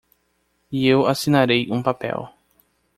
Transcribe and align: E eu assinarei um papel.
E 0.71 0.87
eu 0.87 1.05
assinarei 1.05 1.69
um 1.69 1.83
papel. 1.83 2.27